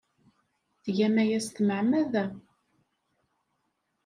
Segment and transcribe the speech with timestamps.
[0.83, 2.25] Tgam aya s tmeɛmada!